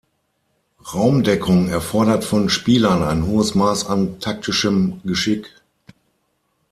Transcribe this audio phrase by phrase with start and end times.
[0.95, 5.61] Raumdeckung erfordert von Spielern ein hohes Maß an taktischem Geschick.